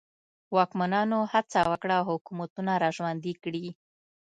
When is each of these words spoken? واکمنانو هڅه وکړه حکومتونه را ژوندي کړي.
واکمنانو 0.55 1.19
هڅه 1.33 1.59
وکړه 1.71 1.97
حکومتونه 2.09 2.71
را 2.81 2.89
ژوندي 2.97 3.33
کړي. 3.43 3.65